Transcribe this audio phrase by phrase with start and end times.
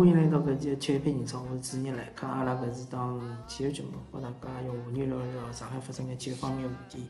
[0.00, 7.06] 欢迎来到搿期体育配人操，我是主持人来讲，阿拉搿是档体育节目，和大家用妇女聊聊上海发生的体育方面话题。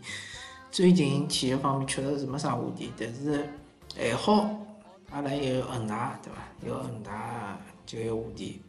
[0.72, 3.48] 最近体育方面确实是没啥话题，但是
[3.96, 4.50] 还好，
[5.12, 6.38] 阿拉有恒大，对伐？
[6.66, 7.56] 有恒大
[7.86, 8.60] 就有话题。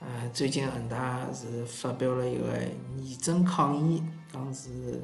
[0.00, 2.48] 呃，最近恒大是发表了一个
[3.00, 4.02] 严正抗议，
[4.32, 5.00] 讲是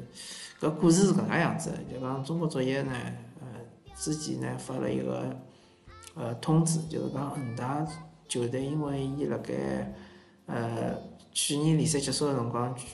[0.59, 2.91] 搿故事是搿能介样子，就讲中国足协呢，
[3.39, 3.47] 呃，
[3.95, 5.33] 之前呢发了一个
[6.15, 7.87] 呃通知，就是讲恒大
[8.33, 9.93] 球队因为伊辣盖
[10.47, 10.97] 呃
[11.31, 12.87] 去年联赛结束个辰光举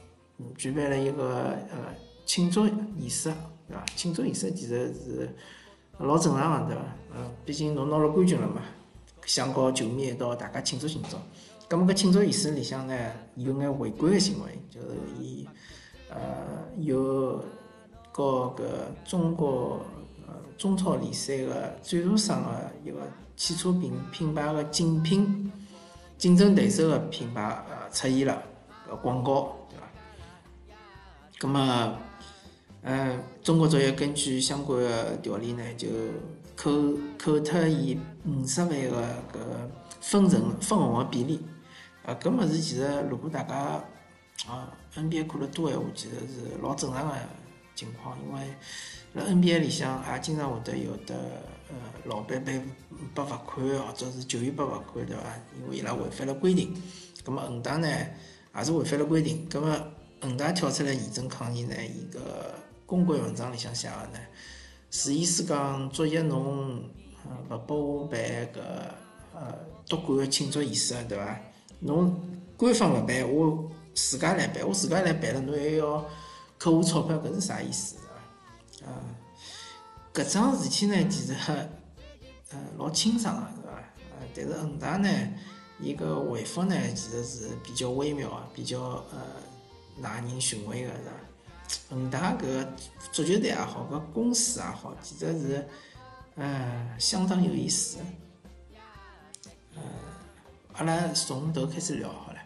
[0.57, 3.31] 举办了一个呃庆祝仪式，
[3.65, 3.85] 对伐？
[3.95, 5.33] 庆祝仪式其实是
[5.97, 6.81] 老正常个，对伐？
[7.15, 8.61] 嗯，毕竟侬拿了冠军了嘛，
[9.25, 11.15] 想搞球迷一道大家庆祝庆祝。
[11.73, 12.93] 咁么搿庆祝仪式里向呢，
[13.35, 14.87] 有眼违规个行为，就是
[15.21, 15.47] 伊
[16.09, 16.17] 呃
[16.79, 17.41] 有
[18.11, 18.61] 告搿
[19.09, 19.85] 中国
[20.27, 22.97] 呃中超联赛个赞助商个一个
[23.39, 25.49] 汽车品品牌个竞品
[26.17, 28.43] 竞争对手个品牌呃出现了
[28.85, 29.87] 搿广告，对伐？
[31.39, 31.97] 咁么
[32.81, 35.87] 呃中国足协根据相关个条例呢，就
[36.57, 36.69] 扣
[37.17, 39.39] 扣脱伊五十万个搿
[40.01, 41.41] 分成分红个比例。
[42.05, 43.55] 啊，搿物事其实如果大家
[44.49, 47.15] 啊 NBA 看得多闲话，其实是老正常个
[47.73, 48.53] 情况，因为
[49.13, 51.15] 辣 NBA 里向也经常会得有的
[51.69, 51.75] 呃
[52.05, 55.23] 老板被被罚款，或者是球员被罚款，对伐？
[55.57, 56.73] 因为伊拉违反了规定。
[57.23, 57.87] 葛末恒大呢
[58.55, 59.47] 也是违反了规定。
[59.49, 59.69] 葛末
[60.21, 64.19] 恒大跳出来严正抗议呢，伊个公关文章里向写个呢，
[64.89, 66.83] 是意思讲作业侬
[67.25, 68.59] 呃勿拨我办搿
[69.33, 69.55] 呃
[69.87, 71.39] 夺冠个庆祝仪式，对伐？
[71.79, 72.19] 侬
[72.57, 76.05] 官方勿办，我自家来办，我自家来办了，侬还要
[76.57, 77.95] 扣我钞票，搿是啥意思
[78.83, 78.87] 啊？
[78.87, 78.89] 啊，
[80.19, 81.33] 搿桩事体呢，其实
[82.51, 83.71] 呃老清爽个，是伐？
[84.19, 85.09] 呃，但是恒大呢，
[85.79, 89.17] 伊个回复呢，其实是比较微妙个，比较呃
[89.97, 91.11] 耐人寻味个，是伐？
[91.89, 92.67] 恒大搿
[93.13, 95.65] 足球队也好，搿公司也好，其实是
[96.35, 97.99] 呃相当有意思。
[99.75, 99.81] 呃
[100.73, 102.39] 阿拉从头开始聊好了。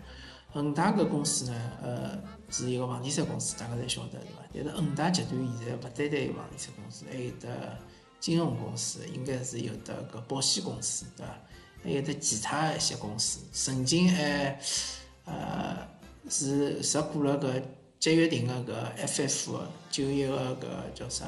[0.52, 2.20] 恒大搿公司呢，呃，
[2.54, 4.44] 是一个房地产公司，大家侪晓得对伐？
[4.54, 7.78] 但是恒大集团现在勿单单有房地产公司，还有得
[8.20, 11.34] 金融公司，应该是有得搿保险公司对伐？
[11.84, 14.60] 还有得其他一些公司，曾经还
[15.26, 15.88] 呃
[16.30, 17.64] 是入股了搿
[18.00, 19.60] 吉悦庭个搿 FF
[19.90, 21.26] 九一个搿叫啥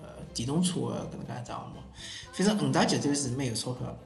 [0.00, 1.82] 呃电动车个搿能介项目。
[2.32, 3.98] 反正恒大集团是蛮有钞票。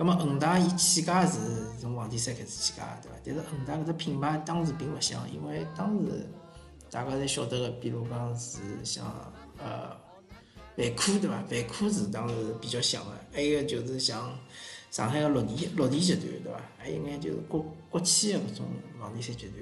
[0.00, 1.38] 咁么恒大伊起家是
[1.78, 3.18] 从房地产开始起家，对伐？
[3.22, 6.26] 但是恒大搿只品牌当时并勿响，因为当时
[6.90, 9.04] 大家侪晓得个，比如讲是像
[9.58, 9.94] 呃
[10.78, 11.44] 万科，对伐？
[11.50, 14.34] 万科是当时比较响个，还有就是像
[14.90, 16.58] 上海个绿地绿地集团，对伐？
[16.78, 18.66] 还有眼就是国国企个搿种
[18.98, 19.52] 房地产集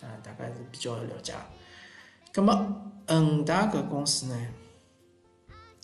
[0.00, 1.34] 团，啊，大概是比较了解。
[2.32, 4.48] 咁么恒大搿公司呢？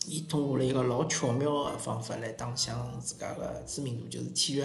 [0.08, 4.64] 伊通过了一个老巧妙个方法来打响自家个知名度，就是体育。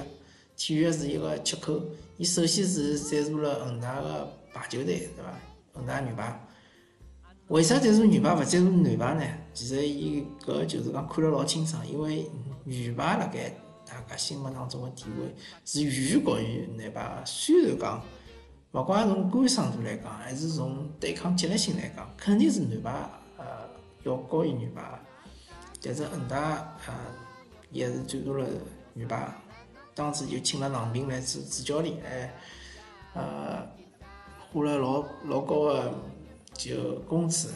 [0.55, 1.81] 体育是一个切口，
[2.15, 5.33] 伊首先是赞助了恒大个排球队，对伐？
[5.73, 6.39] 恒大女排。
[7.47, 9.23] 为啥赞助女排勿赞助男排呢？
[9.53, 12.29] 其实伊搿就是讲看了老清爽，因为
[12.63, 13.53] 女排辣盖
[13.85, 17.25] 大家心目当中个地位是远远高于男排个。
[17.25, 18.01] 虽然讲，
[18.71, 22.91] 勿管从观赏度来讲，还是从对抗激烈性来讲，肯定是男排
[23.37, 23.45] 呃
[24.03, 24.81] 要高于女排。
[25.85, 26.95] 但是恒大啊，
[27.69, 28.47] 也是赞助了
[28.94, 29.27] 女排，
[29.94, 33.67] 当时就请了郎平来做主教练，还呃
[34.39, 35.94] 花了老老高的
[36.53, 37.51] 就工资，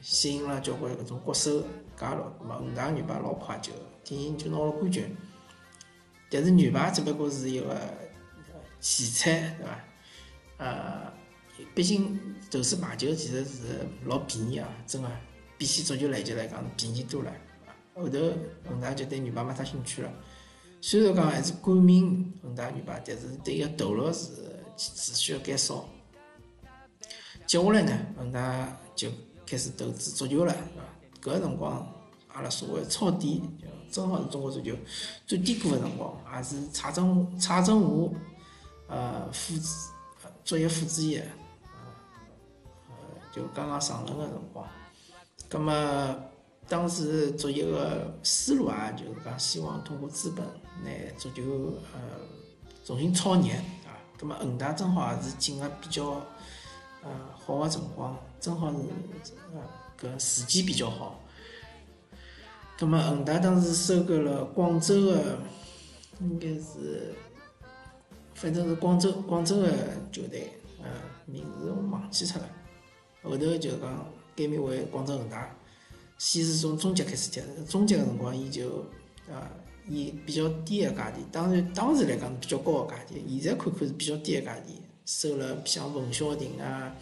[0.00, 1.62] 吸引了交关搿种国手
[1.98, 2.24] 加入。
[2.42, 3.72] 么恒大女排老快就
[4.02, 5.14] 第一就拿了冠军。
[6.30, 7.78] 但是女排只不过是一个
[8.80, 9.84] 奇才，对伐？
[10.56, 11.12] 呃，
[11.74, 12.18] 毕竟
[12.50, 15.08] 投资排球其实是老便宜啊，真个。
[15.56, 17.32] 比起足球、篮球来讲，便宜多了。
[17.94, 18.18] 后头
[18.68, 20.10] 恒大就对女排没啥兴趣了。
[20.80, 24.30] 虽然讲还是冠名恒大女排，但是对个投入是
[24.76, 25.88] 持续个减少。
[27.46, 29.08] 接下来呢，恒大就
[29.46, 30.54] 开始投资足球了，
[31.22, 31.86] 搿个辰光，
[32.28, 33.42] 阿拉所谓抄底，
[33.90, 34.76] 正好是中国足球
[35.26, 38.10] 最低谷个辰光，也是蔡振蔡振华
[38.88, 39.62] 呃副主
[40.44, 42.94] 足协副主席呃
[43.30, 44.68] 就刚刚上任个辰光。
[45.54, 46.16] 咁么，
[46.68, 50.44] 当时足协个思路啊，就是讲希望通过资本
[50.82, 52.00] 拿足球呃
[52.84, 53.52] 重新炒热
[53.86, 53.94] 啊。
[54.18, 56.20] 咁么恒大正好也是进个比较
[57.04, 58.78] 呃好个辰光，正好是
[59.54, 59.62] 呃
[59.96, 61.20] 搿时机比较好。
[62.76, 65.38] 咁么恒大当时收购了广州个，
[66.20, 67.14] 应该是
[68.34, 69.70] 反正是广州广州个
[70.10, 70.52] 球队，
[70.82, 70.90] 呃，
[71.26, 72.48] 名字我忘记脱了。
[73.22, 74.04] 后头就讲
[74.36, 75.54] 改名为广州恒大。
[76.16, 78.86] 先是从中甲开始踢，中甲个辰光伊就
[79.28, 79.50] 啊
[79.86, 84.60] 以比较低个价钿，当然当时来讲是比较高个价钿，现在看看是比较低个价钿，
[85.04, 86.94] 收了像冯潇霆啊、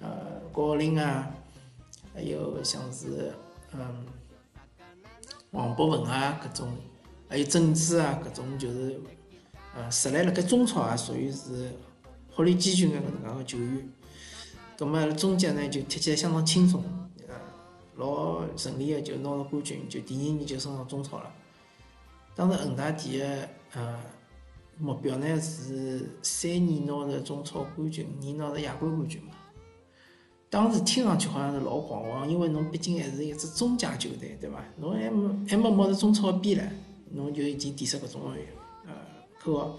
[0.00, 1.30] 呃高林啊，
[2.14, 3.30] 还有像是
[3.74, 4.06] 嗯
[5.50, 6.72] 王博文啊搿种，
[7.28, 8.98] 还有郑智啊搿种就是
[9.76, 11.70] 呃实力辣盖中超也属于是
[12.34, 13.88] 火力几军个搿能介个球员，
[14.76, 16.82] 葛末中甲呢就踢起来相当轻松。
[17.28, 17.34] 呃
[17.96, 21.32] 老顺利个就拿了冠军，就第二年就升上中超了。
[22.34, 23.26] 当时恒大第个
[23.72, 23.98] 呃
[24.78, 29.30] 目标呢是三年拿着中超冠军，五年拿着亚冠冠军嘛。
[30.50, 34.62] 当时听上去好像是老狂妄，因为侬毕竟还是一支中甲球队，对伐？
[34.76, 36.68] 侬还没还没摸着中超边唻，
[37.12, 38.20] 侬就已经提出搿种
[38.84, 38.92] 呃
[39.40, 39.78] 口号。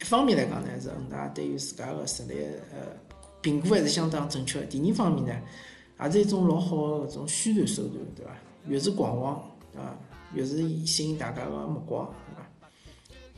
[0.00, 2.34] 一方面来讲呢，是恒大对于自家个实力
[2.72, 2.96] 呃
[3.40, 4.62] 评估还是相当正确。
[4.66, 5.42] 第二方面呢。
[6.02, 8.32] 也是一种老好个搿种宣传手段，对伐？
[8.66, 9.34] 越是狂妄，
[9.76, 9.94] 啊，
[10.32, 12.10] 越是吸引大家个目光，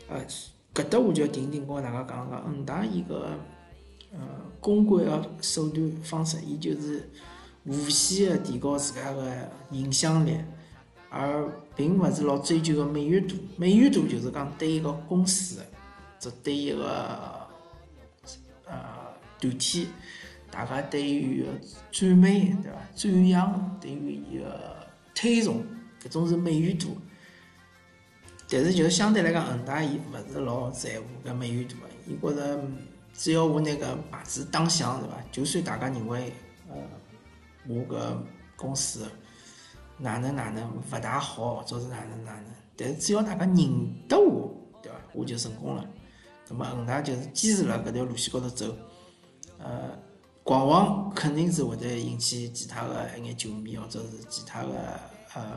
[0.08, 0.14] 对伐？
[0.14, 0.25] 呃，
[0.72, 3.31] 搿搭我就要停停，跟大家讲讲恒大伊个
[4.12, 4.20] 呃
[4.60, 7.10] 公关个手段方式，伊就是
[7.64, 9.28] 无限个提高自家个
[9.72, 10.38] 影响力，
[11.10, 11.44] 而
[11.75, 13.34] 并勿是老追求个美誉度。
[13.56, 15.60] 美誉度就是讲对一个公司，
[16.20, 17.41] 只对一个
[19.50, 19.88] 团体。
[20.50, 21.46] 大家对于
[21.90, 22.78] 赞美，对伐？
[22.94, 25.64] 赞扬，对于伊个推崇，
[26.02, 26.96] 搿种是美誉度。
[28.50, 32.62] 但是，就是相对来讲，恒大伊勿是老在乎搿美誉度个，伊觉着
[33.14, 35.16] 只要我拿搿牌子打响，对伐？
[35.32, 36.30] 就算大家认为，
[36.68, 36.76] 呃，
[37.66, 38.14] 我搿
[38.54, 39.10] 公司
[39.96, 42.44] 哪能哪能勿大好，或者是哪能哪能，
[42.76, 43.56] 但是只要大家认
[44.06, 44.98] 得我，对伐？
[45.14, 45.88] 我就成功了。
[46.46, 48.76] 葛末恒大就是坚持辣搿条路线高头走，
[49.62, 49.99] 呃。
[50.44, 55.00] 狂妄肯定是会得引起其他的一眼球迷或者是其他的
[55.35, 55.53] 呃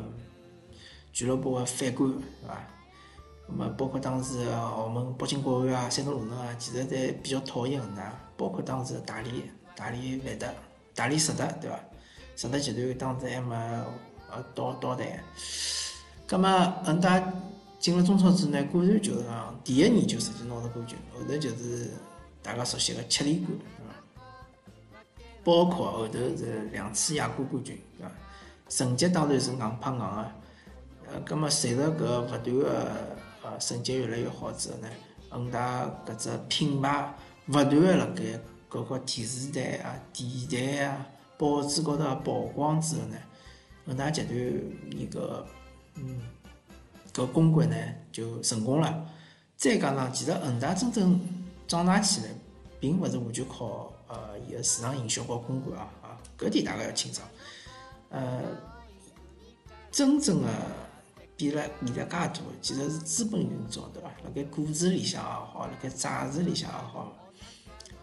[1.11, 2.67] 俱乐部的反感，对伐？
[3.47, 9.33] 那么包括当时澳门北京国安啊、山东鲁能啊，其实侪比较讨厌恒大，包括当时大连、
[9.75, 10.47] 大连万达、
[10.93, 11.79] 大连实德，对伐？
[12.35, 13.55] 实德集团当时还没
[14.29, 15.19] 呃倒倒台。
[16.27, 17.33] 葛么恒大
[17.79, 21.89] 进了中超之后呢，果然就是讲第一年就直接拿到冠军，后头就是
[22.43, 23.57] 大家熟悉的七连冠。
[25.45, 28.11] 包括后头是两次亚冠冠军，对伐？
[28.67, 30.31] 成绩当然是硬碰硬个，
[31.07, 32.91] 呃，葛末随着搿勿断个
[33.43, 34.87] 呃成绩越来越好之后呢，
[35.29, 37.13] 恒大搿只品牌
[37.49, 38.23] 勿断个辣盖
[38.67, 41.05] 各个电视台啊、电台啊、
[41.37, 43.15] 报纸高头曝光之后呢，
[43.85, 44.35] 恒大集团
[44.89, 45.45] 伊个
[45.93, 46.21] 嗯
[47.13, 47.77] 搿公关呢
[48.11, 49.05] 就成功了。
[49.55, 51.19] 再加上，其实恒大真正
[51.67, 52.31] 长大起来，
[52.79, 53.93] 并勿是完全靠。
[54.15, 57.27] 呃，伊个市场营销和公关啊，啊，搿点大家要清爽。
[58.09, 58.43] 呃，
[59.91, 60.49] 真正的
[61.35, 64.09] 变了变了介多，其实是资本运作，对伐？
[64.23, 67.13] 辣盖股市里向也好，辣盖债市里向也好，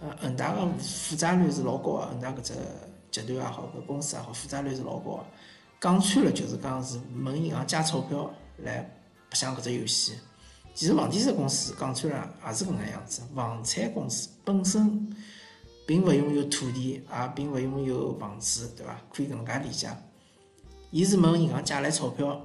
[0.00, 2.55] 呃，恒大个负债率是老高个，恒大搿只
[3.11, 5.25] 集团也好，搿公司也好，负债率是老高个。
[5.81, 8.82] 讲穿了就是讲是问银行借钞票来
[9.31, 10.19] 白相搿只游戏。
[10.75, 15.17] 其实房地产公司讲穿了也是搿能样子，房产公司本身。
[15.86, 19.01] 并勿拥有土地，也并勿拥有房子，对伐？
[19.12, 19.89] 可以搿能介理解。
[20.91, 22.41] 伊是问银行借来钞票，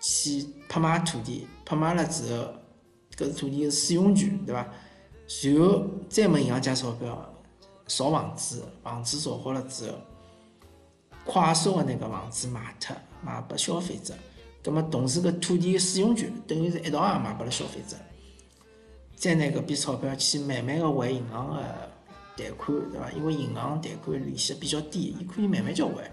[0.00, 2.52] 去拍卖土地，拍卖了之后，
[3.16, 4.68] 搿土地个使用权，对伐？
[5.26, 7.32] 随后再问银行借钞票，
[7.86, 9.96] 造房子，房子造好了之后，
[11.24, 14.14] 快速个拿搿房子卖脱，卖拨消费者。
[14.62, 17.96] 葛末同时搿土地个使用权，等于是一道也卖拨了消费者。
[19.14, 21.64] 再拿搿笔钞票去慢慢个还银行个。
[22.38, 23.10] 贷款对伐？
[23.10, 26.08] 因为银行贷款利息比较低，伊可以慢慢交还，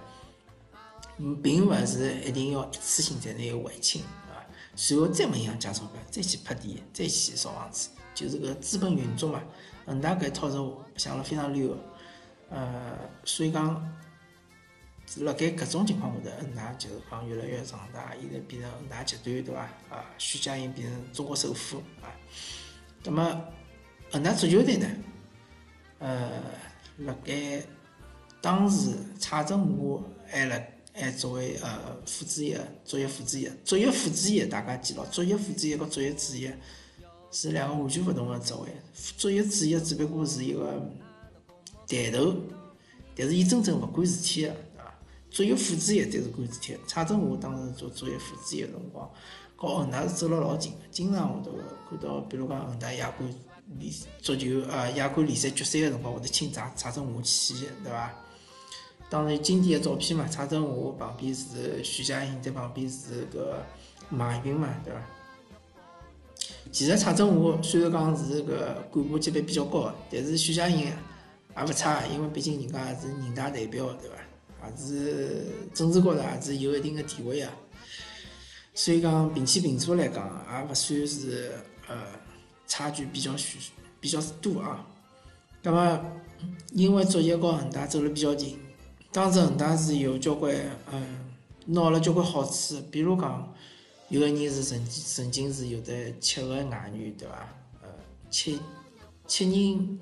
[1.44, 4.46] 并勿是一定要一次性才能还清，对伐？
[4.76, 9.44] 随后再问银行借钞票，再去拍地，再去造房子，就是个资本运作嘛。
[9.86, 10.58] 恒大搿套是
[10.98, 11.78] 想了非常溜，
[12.50, 13.64] 呃，所以讲，
[15.20, 19.62] 辣盖搿种情况下头，恒大就是讲越来越壮大，现在变成恒大集团，对伐？
[19.96, 22.10] 啊，徐家印变成中国首富啊。
[23.04, 23.46] 那么
[24.12, 24.88] 恒大足球队呢？
[26.06, 26.30] 呃，
[27.00, 27.64] 辣盖
[28.40, 30.62] 当时蔡振华还辣
[30.94, 36.52] 还作为呃副主席、作业副主席、作业副主席，大家记牢，作业副主席和作业主席
[37.32, 38.70] 是两个完全勿同的职位。
[39.18, 40.80] 作业主席只不过是一个
[41.88, 42.36] 带头，
[43.16, 44.94] 但是伊真正勿管事体的，对伐？
[45.32, 46.78] 作业副主席才是管事体。
[46.86, 49.10] 蔡振华当时做作业副主席的辰光，
[49.56, 51.52] 和恒大是走了老近的，经常会得
[51.90, 53.34] 看到，比如讲恒大亚冠
[53.80, 58.14] 联足球呃亚冠联赛决赛个辰光会得请蔡蔡振华去，对伐？
[59.10, 63.40] 当然经典个照片嘛，蔡振华旁边是徐佳莹，在旁边是搿
[64.10, 65.00] 马云嘛，对伐？
[66.72, 68.48] 其实蔡振华虽然讲是搿
[68.92, 74.16] 干部级别比较高，但是徐佳莹也勿差，因为毕竟人家也是人大代表，对伐？
[74.68, 77.52] 也是政治高头也是有一定的地位啊。
[78.76, 81.54] 所以讲平起平坐来讲，也勿算是
[81.88, 81.96] 呃
[82.68, 83.60] 差距比较悬
[84.02, 84.86] 比较多啊。
[85.64, 86.00] 那么
[86.74, 88.60] 因为作业和恒大走了比较近，
[89.14, 90.54] 当时恒大是有交关
[90.92, 91.32] 嗯
[91.68, 93.54] 拿了交关好处，比如讲
[94.10, 97.48] 有个人是曾曾经是有的七个外援对伐？
[97.82, 97.88] 呃
[98.30, 98.60] 七
[99.26, 100.00] 七人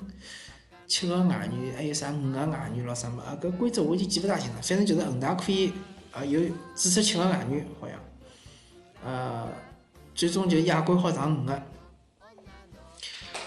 [0.87, 3.21] 七个外援，还有啥五个外援咯啥么？
[3.21, 5.71] 啊搿规则我已经记勿大清了，反正就是恒大可以
[6.11, 6.41] 啊有
[6.75, 7.99] 至少七个外援好像。
[9.05, 9.49] 呃，
[10.15, 11.61] 最终就亚冠好上五个，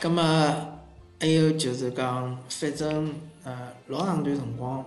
[0.00, 0.22] 葛末
[1.18, 4.84] 还有就是讲，反正呃老长段辰光，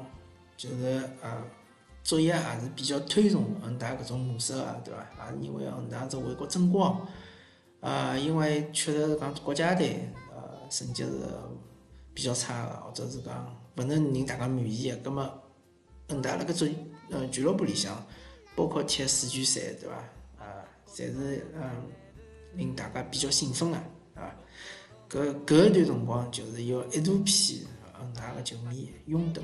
[0.56, 1.44] 就是呃
[2.04, 5.32] 作业还是比较推崇恒大搿种模式个，对伐？
[5.32, 7.08] 也是因为恒大是为国争光，
[7.80, 11.12] 呃，因为确实是讲国家队呃成绩是
[12.14, 15.42] 比较差个，或者是讲勿能令大家满意个，葛末
[16.10, 16.76] 恒大辣搿种
[17.10, 18.06] 呃俱乐部里向，
[18.56, 19.96] 包括踢世俱赛，对伐？
[20.94, 21.62] 侪是嗯，
[22.56, 23.78] 令大家比较兴奋个，
[24.16, 24.36] 啊，
[25.10, 29.42] 搿搿一段辰光就是有一大批恒大个球迷拥趸，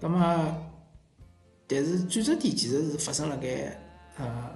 [0.00, 0.70] 那么，
[1.66, 3.80] 但是转折点其实是发生辣盖
[4.16, 4.50] 呃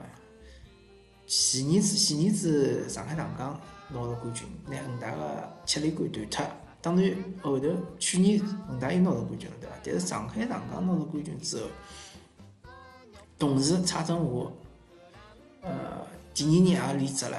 [1.27, 6.45] 前年子前年子上海上港拿了冠军，拿恒大个七连冠断脱。
[6.81, 7.69] 当然后头
[7.99, 9.77] 去年恒大又拿了冠军了，对伐？
[9.85, 11.67] 但是上海上港拿了冠军之后，
[13.39, 14.51] 同时蔡振华。
[15.63, 17.37] 呃，第二年也离职了，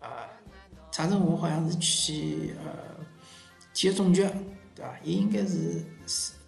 [0.00, 0.30] 啊，
[0.90, 3.04] 蔡振华好像是去呃
[3.74, 4.22] 体育总局，
[4.74, 4.96] 对伐？
[5.02, 5.84] 伊应该是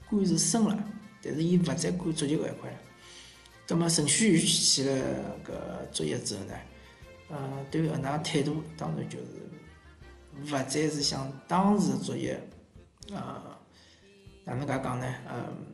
[0.09, 0.85] 官是升了，
[1.23, 2.79] 但是伊勿再管足球搿一块了。
[3.67, 5.53] 葛末陈戌源去了搿
[5.93, 6.55] 足协之后呢，
[7.31, 9.25] 呃，对于恒大态度当然就是
[10.45, 12.41] 勿再是像当时足协，
[13.11, 13.43] 呃，
[14.45, 15.15] 哪能介讲呢？
[15.29, 15.67] 嗯，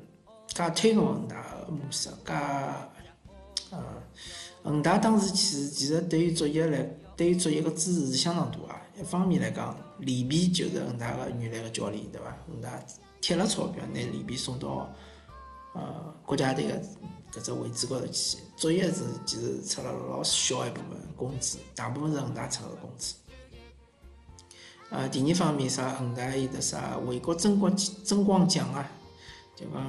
[0.46, 2.32] 介推崇恒大模式，介，
[3.70, 4.02] 呃。
[4.62, 6.82] 恒大当时其实其实对于足协来，
[7.16, 8.82] 对于足协个支持是相当大啊。
[8.98, 12.36] 一方面来讲，里皮就是恒大个原来个教练，对伐？
[12.46, 12.78] 恒大
[13.22, 14.92] 贴了钞票，拿里皮送到
[15.74, 16.74] 呃国家队个
[17.32, 18.36] 搿只位置高头去。
[18.56, 23.14] 足协是其实出了老小一部分工资，大部分是恒大出个工资。
[24.90, 27.74] 呃，第二方面啥，恒大有得啥为国争光
[28.04, 28.86] 争光奖啊？
[29.56, 29.82] 就讲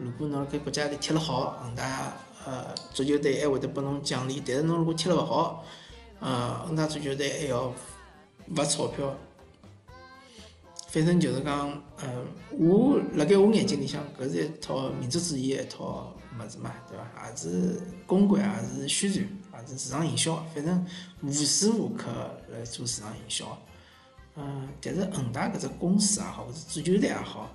[0.00, 2.12] 如果侬搿国家队踢了好，恒大。
[2.44, 5.64] 呃，足球队还会得拨侬奖励，但是侬如果踢了勿好，
[6.20, 7.72] 呃，恒大足球队还要
[8.54, 9.16] 罚钞票。
[10.88, 11.70] 反正就是讲，
[12.02, 17.30] 嗯，我辣盖我眼睛里向，搿是一套民族主义一套物事嘛，对伐？
[17.30, 20.86] 也是公关，也是宣传，也是市场营销，反正
[21.22, 22.10] 无时无刻
[22.50, 23.58] 辣做市场营销。
[24.36, 27.50] 嗯，但是恒大搿只公司也好，或者足球队也好。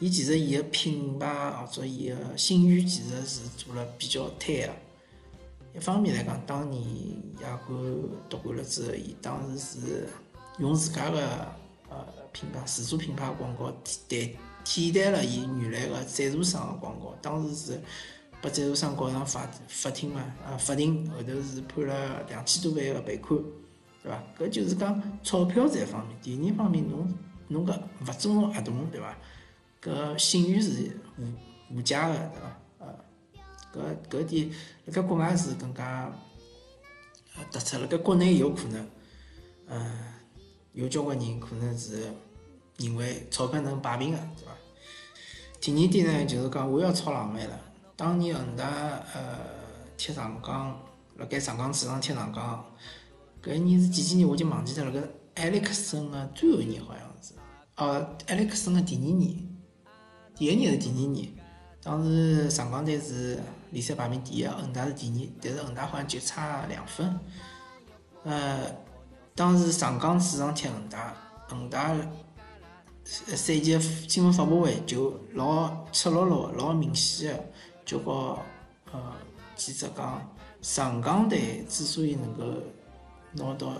[0.00, 4.72] 伊其实伊个品牌或者伊个信誉其实是做了比较推个。
[5.74, 6.82] 一方面来讲，当年
[7.42, 7.78] 亚冠
[8.28, 10.08] 夺冠了之后，伊当时是
[10.58, 11.20] 用自家个
[11.88, 14.32] 呃品牌自主品牌广告替代
[14.64, 17.14] 替代了伊原来个赞助商个广告。
[17.20, 17.80] 当时是
[18.40, 23.40] 把赞助商告上法法庭嘛，啊法庭后头是判了两千多万个赔款，
[24.02, 24.22] 对伐？
[24.38, 26.16] 搿就是讲钞票这一方面。
[26.22, 27.12] 第二方面，侬
[27.48, 29.16] 侬个勿尊重合同，对伐？
[29.82, 32.60] 搿信誉是无无价个，对伐？
[32.78, 34.50] 呃，搿搿点
[34.86, 36.12] 辣盖国外是更加
[37.52, 38.88] 突出，辣盖国内有可能，
[39.68, 39.98] 嗯，
[40.72, 42.12] 有交关人可能是
[42.78, 44.52] 认为钞票能摆平个，对伐？
[45.60, 47.60] 第二点呢，就是讲我要炒冷饭了。
[47.94, 48.66] 当年恒大
[49.14, 49.38] 呃
[49.96, 50.80] 踢上港，
[51.16, 52.64] 辣盖上港主场踢上港，
[53.42, 54.26] 搿一年是几几年？
[54.26, 54.92] 我已经忘记脱了。
[54.92, 55.04] 搿
[55.34, 57.34] 埃里克森个最后一年好像是，
[57.76, 59.46] 哦，埃里克森个第二年。
[60.38, 61.28] 第一年是第二年，
[61.82, 63.40] 当时上港队是
[63.72, 67.18] 联赛排名第一，恒大是第二，但是恒大好像就差两分。
[68.22, 68.72] 呃，
[69.34, 71.12] 当时上港主场踢恒大，
[71.48, 71.92] 恒大
[73.04, 77.44] 赛季新闻发布会就老赤裸裸、老明显的
[77.84, 78.38] 就告
[78.92, 79.12] 呃
[79.56, 82.44] 记者讲，上港队之所以能够
[83.32, 83.72] 拿到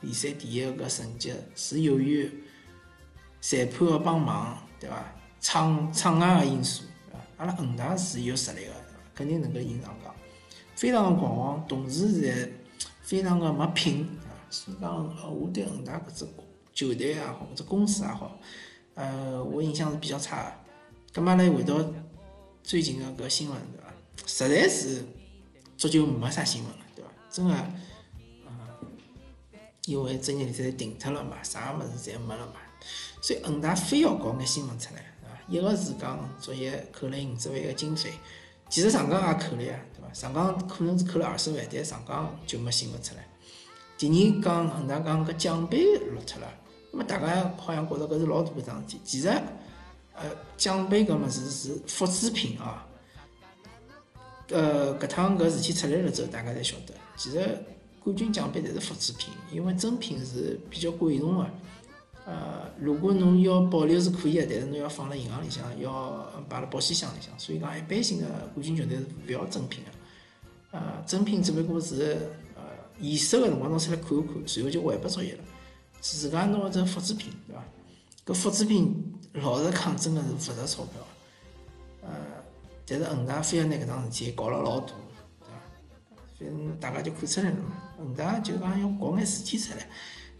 [0.00, 2.42] 联赛第一个成绩，是由于
[3.42, 5.04] 裁判的帮忙，对伐？
[5.40, 7.18] 场场外个因素，对伐？
[7.36, 8.72] 阿拉恒大是有实力个，
[9.14, 10.14] 肯定能够赢上港，
[10.74, 12.48] 非常个狂妄，同时在
[13.02, 14.34] 非常个没品，啊。
[14.50, 16.26] 所以讲，呃，我对恒大搿只
[16.72, 18.38] 球队也好，或者公司也好，
[18.94, 20.44] 呃，我印象是比较差
[21.12, 21.20] 个。
[21.20, 21.78] 咁么来回到
[22.62, 23.92] 最近个搿新闻，对伐？
[24.26, 25.04] 实在是
[25.76, 27.10] 足球没啥新闻了，对伐？
[27.30, 27.54] 真个，
[29.86, 32.54] 因为职业联赛停脱了嘛，啥物事侪没了嘛，
[33.20, 35.14] 所以恒大非要搞眼新闻出来，
[35.48, 38.12] 一个是讲足协扣了五十万个经费，
[38.68, 40.12] 其实上港也扣了呀，对伐？
[40.12, 43.26] 上港可能是扣了二十万，但上港就没新闻出来。
[43.98, 46.48] 第二讲恒大讲搿奖杯落脱了，
[46.92, 49.30] 那么大家好像觉着搿是老大个桩事体，其实。
[50.18, 50.24] 呃，
[50.56, 52.86] 奖杯搿物事是复制品啊。
[54.48, 57.62] 呃，搿趟搿事体出来了之后，大家才晓得，其实
[58.02, 61.50] 冠军奖杯侪是复制品，因为真品是比较贵重的。
[62.26, 69.90] 呃，如果侬要保留是可以的，但是侬要放辣银行里向，要摆辣保险箱里向，所以讲一般性的冠军球队是勿要真品的。
[70.72, 72.18] 呃，真品只不过是
[72.56, 72.62] 呃
[72.98, 75.44] 验收个辰光侬出来看一看，随后就还拨作业了。
[76.00, 77.64] 自家拿只复制品，对伐？
[78.26, 79.12] 搿复制品。
[79.34, 80.92] 老实讲，真个是勿值钞票，
[82.02, 82.08] 呃，
[82.86, 85.54] 但是恒大非要拿搿桩事体搞了老大，对伐？
[86.38, 87.76] 反正大家就看出来了嘛。
[87.98, 89.88] 恒大就讲要搞眼事体出来，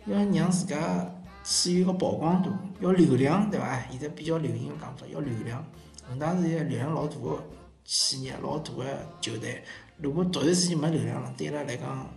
[0.07, 1.14] 要让自家
[1.47, 2.50] 处于一个曝光度，
[2.81, 3.81] 要流量，对伐？
[3.88, 5.65] 现在比较流行个讲法，要流量。
[6.09, 7.41] 恒大是一个流量老大个
[7.85, 8.85] 企业，老大个
[9.21, 9.62] 球队。
[9.99, 12.11] 如果突然之间没流量了，对伊拉来讲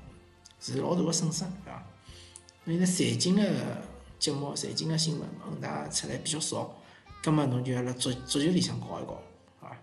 [0.59, 1.85] 是老大个损失，对伐？
[2.65, 3.43] 因为财经个。
[4.19, 6.75] 节目财经个新闻，恒大出来比较少，
[7.23, 9.17] 葛末侬就要辣足足球里向搞一搞，
[9.61, 9.77] 好伐？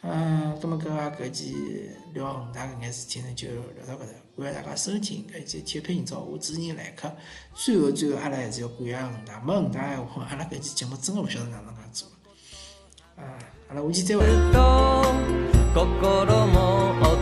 [0.00, 1.54] 嗯，葛末搿个搿期
[2.12, 7.14] 聊恒大搿眼事体呢，就聊到搿头，为了大家收听搿一期铁皮营造，我主持人来客。
[7.54, 12.08] 最后最后，阿拉还是要感谢恒大，没恒大闲话，阿拉搿期节目真个勿晓得哪能介做。
[13.16, 14.24] 啊，阿拉下期再会。